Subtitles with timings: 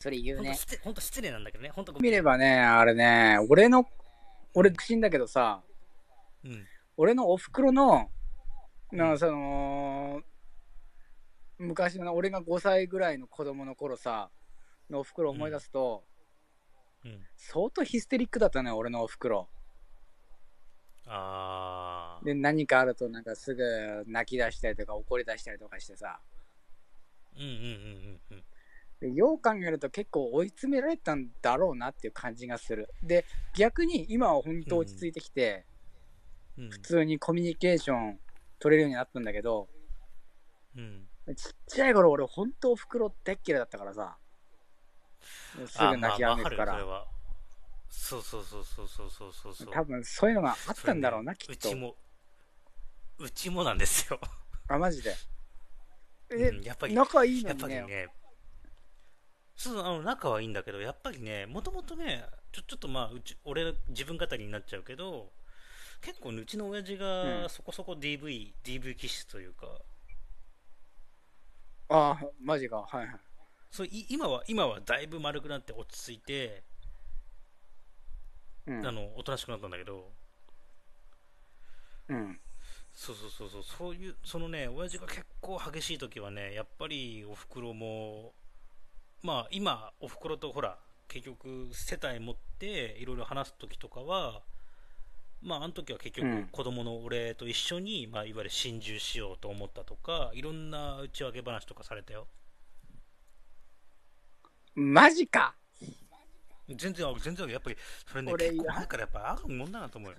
[0.00, 0.56] それ言うね。
[0.82, 1.68] ほんと失礼なんだけどね。
[1.68, 3.84] ほんと見ればね、あれね、俺の、
[4.54, 5.62] 俺独身だけどさ、
[6.42, 6.66] うん。
[6.96, 8.10] 俺のお袋の、
[8.92, 10.22] なんかその、
[11.58, 14.30] 昔のな俺が5歳ぐらいの子供の頃さ、
[14.88, 16.02] のお袋を思い出すと、
[17.04, 17.22] うん。
[17.36, 19.50] 相当ヒステリックだったね、俺のお袋。
[21.04, 22.24] あー。
[22.24, 26.20] で、何かあるとなんかすぐ泣き出したりとか怒り出したりとかしてさ。
[27.36, 27.66] うんうんうんうんう
[27.98, 27.99] ん。
[29.00, 32.88] でよう考えると結構追い詰められたんだろうなっていう感じがする。
[33.02, 35.64] で、逆に今は本当落ち着いてきて、
[36.58, 38.20] うん、普通にコミュニケーション
[38.58, 39.68] 取れるようになったんだけど、
[40.76, 44.18] うん、ちっちゃい頃俺本当お袋大っキいだったからさ、
[45.66, 46.84] すぐ泣きやめるから。
[46.84, 47.06] まあ、
[47.88, 49.68] そ,そうそうそうそうそうそうそう。
[49.72, 51.68] 多分そういうのがあったんだろうな、ね、きっと。
[51.70, 51.96] うちも、
[53.18, 54.20] うちもなんですよ。
[54.68, 55.14] あ、マジで。
[56.32, 57.74] え、うん、やっぱり仲いいのにね。
[57.74, 58.08] やっぱりね
[59.62, 65.30] そう、あの、仲はいいんだけど、やっぱりね、もともとね、ちょ、ちょっとまあ、うち、俺、自分語りになっちゃうけど、
[66.02, 69.66] 結構ね、うちの親父うがんそこそこ DV、DV 気質というか、
[71.88, 72.78] あマジか。
[72.88, 73.20] はいはい。
[73.70, 76.62] そうい今は、今はだいぶ丸くなって落ち着いて、
[78.66, 78.88] うん。
[78.88, 80.12] あの、おとなしくなったんだけど、
[82.08, 82.40] うん。
[82.92, 88.32] そうそうそうそう、そういう、そのね、親父が結構激しい時はね、やっぱりお袋も、
[89.22, 94.42] まあ今、お袋とほら、結局世帯持っていろいろ話す時とかは、
[95.42, 102.26] まああの時は結うん局子供の俺と一緒に、まあいわゆる心中しようと思ったとか、いろんな打ち明け話とかされたよ。
[104.74, 105.54] マジか
[106.68, 110.18] 全然、全然、やっぱり、それね、俺結構前からやっぱあるもんだなと思うよ。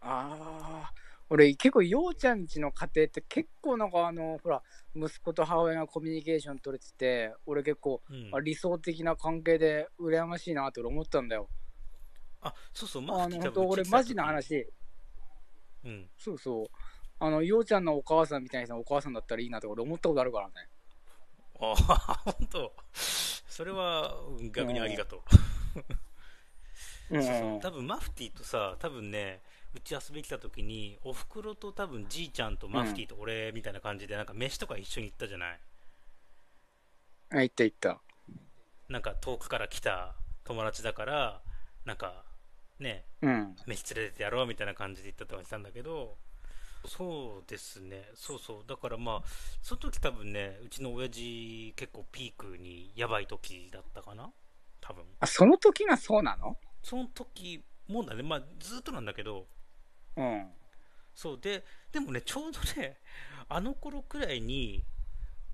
[0.00, 0.92] ああ。
[1.32, 4.62] 俺結構、ようちゃんちの家庭って結構なんかあの、ほら、
[4.94, 11.48] 息子と母親がコミュニケーション取れてて、俺結構、うんあ理想的な関係で羨ましいなって俺思ったんだよ。
[12.42, 14.24] あ、そうそう、マあの、フティー本当俺マジな。
[14.24, 14.70] 話。
[15.86, 16.10] うん。
[16.18, 16.66] そうそう。
[17.18, 20.52] あの、ようちゃんのお母さんみたいなお母さんだったらいいなって俺思ったことあるからね。
[21.60, 22.72] ああ、本当。
[22.92, 24.18] それは
[24.52, 25.20] 逆にありがとう。
[25.76, 26.01] うん
[27.12, 27.60] そうそう。
[27.60, 29.40] 多分マフティーとさ、多分ね、
[29.74, 35.60] うち遊びに来た時に、おふくろと多分じいちゃんとマフティーと俺みたいな感じで、なんか飯とか一緒に行ったじゃない？
[37.30, 38.00] あ、言った言った。
[38.88, 40.14] なんか遠くから来た
[40.44, 41.40] 友達だから、
[41.84, 42.24] なんか
[42.78, 43.56] ね、うん。
[43.66, 46.16] 飯連れてってやろうみたいな感じで行ったとかしたんだけど、
[46.84, 49.28] そうですね、そうそう、だからまあ、
[49.62, 54.30] その時多分ね、うちの親父結構ピークにやばい時だったかな？
[54.80, 55.04] 多分。
[55.20, 56.56] あ、その時がそうなの？
[56.82, 59.46] その時もだね、まあずっとなんだけど、
[60.16, 60.48] うん。
[61.14, 62.98] そうで、でもね、ちょうどね、
[63.48, 64.84] あの頃くらいに、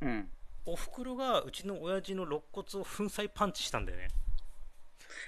[0.01, 0.29] うん。
[0.67, 4.09] おふくろがうちの親父の肋骨を粉砕パンチしたんだよね。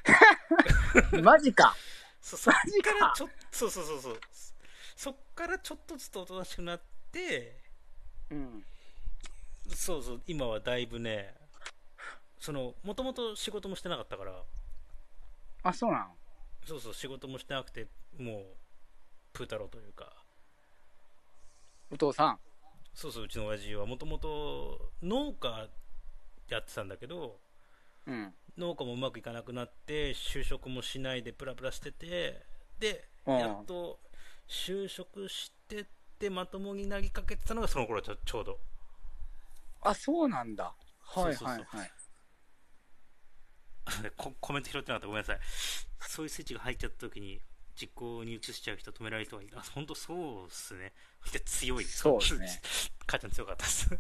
[1.22, 1.74] マジか。
[2.20, 2.60] そそっか
[2.92, 4.20] からちょっそうそうそうそう。
[4.94, 6.80] そっからちょっとずつおとなしくなっ
[7.10, 7.56] て、
[8.30, 8.64] うん。
[9.74, 11.34] そうそう、今はだいぶね、
[12.38, 14.42] その、もともと仕事もしてなかったから、
[15.62, 16.06] あ、そうなの？
[16.66, 17.86] そうそう、仕事もしてなくて、
[18.18, 18.44] もう、
[19.32, 20.12] プー太郎というか、
[21.90, 22.38] お父さん？
[22.94, 25.68] そうそう、うちの親父はもともと農家
[26.48, 27.38] やってたんだけど、
[28.06, 28.34] うん。
[28.58, 32.44] 農家もうまくいかなくなって、就職もしないでプラプラしてて、
[32.78, 34.00] で、うんやっと
[34.48, 35.84] 就職してっ
[36.18, 38.58] てまともになりかけてたのがその頃ちょちょうど。
[39.82, 40.64] あ、そうなんだ。
[40.64, 40.74] はい
[41.24, 41.66] そうそうそうはいはい。
[41.68, 41.90] あのね
[44.16, 45.38] ココメント拾ってなかったごめんなさい。
[46.08, 47.40] そういうスイッチが入っちゃった時に
[47.80, 49.52] 実行に移しちゃう人止められる人がいる。
[49.56, 50.92] あ、本当そうっすね。
[51.32, 51.98] で強いです。
[51.98, 52.62] そうですね。
[53.06, 53.90] 母ちゃん強かったです。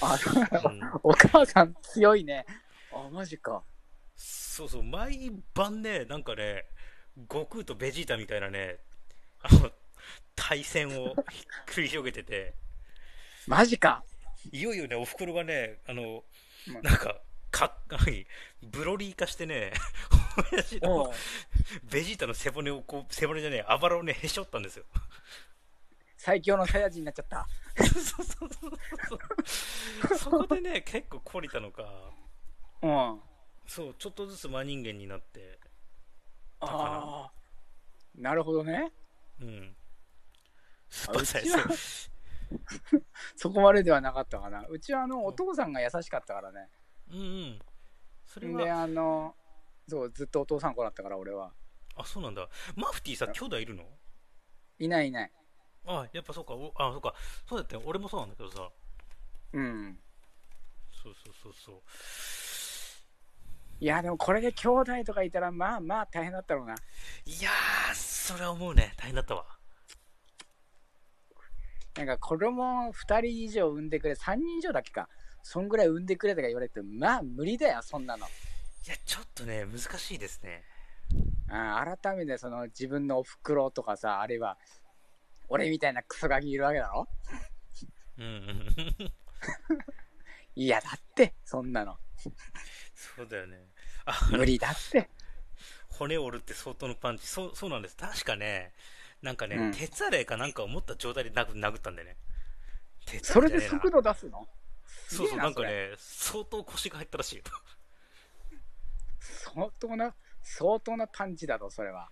[0.00, 0.18] あ、
[0.68, 2.44] うん お母さん強いね。
[2.92, 3.62] あ、マジか。
[4.16, 6.66] そうそう、毎晩ね、なんかね、
[7.28, 8.78] 悟空とベジータみたいなね、
[9.40, 9.70] あの、
[10.36, 11.14] 対戦を
[11.66, 12.54] 繰り広げてて、
[13.46, 14.04] マジか。
[14.52, 16.24] いよいよね、おふくろがね、あの、
[16.68, 17.20] うんなんか、
[17.54, 18.26] か、何
[18.62, 19.72] ブロリー化してね、
[20.50, 21.12] 親 父おの
[21.84, 24.84] ベジータの背骨をこう、背骨じゃねえ、あばらをね、へし折ったんですよ。
[26.16, 27.46] 最強のサイヤ人になっちゃった。
[27.76, 28.50] そうそうそう
[29.08, 30.18] そう。
[30.18, 31.84] そこでね、結構懲りたのか、
[32.82, 33.20] うん。
[33.66, 35.60] そう、ちょっとずつ真人間になって、
[36.60, 37.32] ああ。
[38.16, 38.92] なるほどね。
[39.40, 39.76] うん。
[40.88, 41.44] スパーサイ。
[43.36, 44.66] そこまでではなかったかな。
[44.68, 46.68] うちはあの、お父さんが優しかったからね。
[46.78, 47.58] うんうん。
[48.26, 49.34] それで、は、あの、
[49.88, 51.52] そう、ずっとお父さん子だったから、俺は。
[51.96, 52.48] あ、そうなんだ。
[52.74, 53.84] マフティーさ、兄弟いるの？
[54.78, 55.32] いないいない。
[55.86, 56.54] あ、やっぱそうか。
[56.54, 57.14] おあ、そうか。
[57.48, 57.82] そうだったよ。
[57.84, 58.70] 俺もそうなんだけどさ。
[59.52, 59.98] うん。
[60.90, 61.82] そうそうそうそう
[63.80, 66.74] いや、でもこれで兄弟とかいたら、まあまあ大変だったろうな。
[67.26, 69.44] いやーそれは思うね大変だったわ
[71.96, 75.08] なんか子供2人以上産んでくれ、3人以上だっけか。
[75.44, 78.26] そんぐらい産んでくれとか言われて、まあ無理だよ、そんなの。
[78.26, 78.30] い
[78.88, 80.64] やちょっとね難しいですね。
[81.48, 84.56] あ改めてその自分のおふくろとかさ、あるいは
[85.48, 87.06] 俺みたいなクソガキいるわけだろ？
[88.18, 89.12] うんうん。
[90.56, 91.98] いや、だって、そんなの。
[92.94, 93.58] そうだよね。
[94.06, 95.10] あ無理だって。
[95.90, 97.26] 骨折るって相当のパンチ。
[97.26, 97.96] そうそうなんです。
[97.96, 98.72] 確かね
[99.20, 99.72] なんかね、うん。
[99.72, 102.16] 鉄アレイかなんかを持った状態で殴殴ったんだよね。
[103.04, 104.48] 鉄それで速度出すの？
[105.08, 107.42] そうそうなんかね相当腰が入ったらしいよ。
[109.20, 112.10] 相当な、相当なパンチだろ、それは。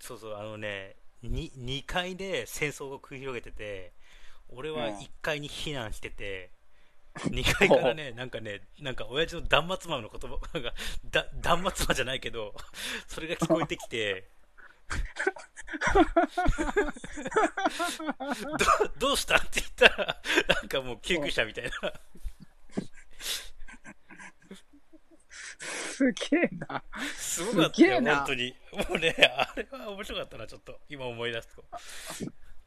[0.00, 3.92] そうそうあのね 2, 2階で戦争を繰り広げてて
[4.48, 4.98] 俺はうん。
[4.98, 6.50] 1階に避難してて、
[7.30, 10.74] 2階からねなんかねなんか親父の断末魔の言葉なんか
[11.04, 12.54] だ断末魔じゃないけど
[13.06, 14.28] それが聞こえてきて
[18.98, 21.70] ど どうしたって言ったらなんかもう救急車みたいな
[25.58, 26.82] すげえな。
[27.16, 31.64] すごかったよすげえな本当にもうねあれは面白かったなちょっと今思い出すと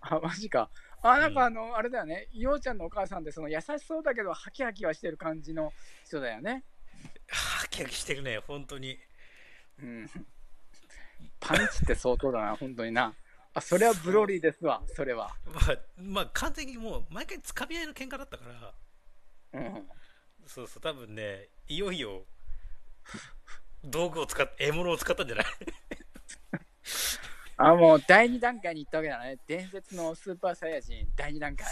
[0.02, 0.70] あ、マジか。
[1.02, 2.28] あ、なんうんかあの、あれだよね。
[2.34, 5.74] ようちゃんのお母さんって、その優しそうだけど、ハキハキはしてる感じの
[6.06, 6.64] 人だよね。
[7.28, 8.98] ハキハキしてるね本当に
[9.82, 10.10] うん。
[11.40, 13.14] パンチって相当だな、本当にな。
[13.54, 15.36] あ、それはブロリーですわ、それは。
[15.46, 18.44] まあ、まあ、完全にもう毎回つかみ合いの喧嘩だったか
[19.54, 19.88] らうん。
[20.46, 22.26] そうそう多分ねいよいよ
[23.84, 25.46] 道具を使って獲物を使ったんじゃない？
[27.58, 29.38] あ、もう第2段階に行ったわけだね。
[29.48, 31.68] 伝説のスーパーサイヤ人、第2段階。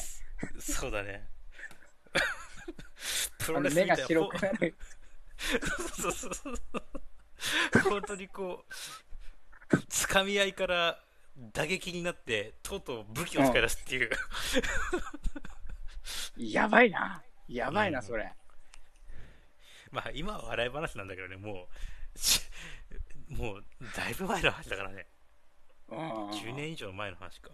[0.59, 1.27] そうだね
[3.37, 4.75] プあロレスの目がみたいな白くなる。
[6.01, 6.55] そうそうそう
[7.89, 8.73] 本当にこう
[9.89, 10.99] つかみ合いから
[11.53, 14.09] 打撃になってとうとう武器を使い出すっていう、
[16.37, 17.21] やばいな。
[17.47, 18.31] やばいな、うんそれ。
[19.91, 21.67] まあ今は笑い話なんだけどねも
[22.15, 22.41] うし
[23.29, 23.63] もう
[23.95, 25.07] だいぶ前の話だからね
[25.89, 26.29] うん。
[26.31, 27.51] 10年以上前の話か